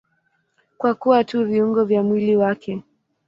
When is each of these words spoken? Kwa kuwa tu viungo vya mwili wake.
Kwa 0.77 0.93
kuwa 0.95 1.23
tu 1.23 1.45
viungo 1.45 1.85
vya 1.85 2.03
mwili 2.03 2.35
wake. 2.37 2.83